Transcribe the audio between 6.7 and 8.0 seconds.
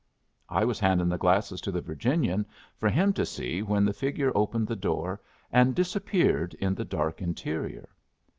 the dark interior.